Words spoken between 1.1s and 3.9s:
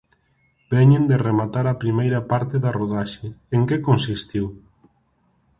rematar a primeira parte da rodaxe, en que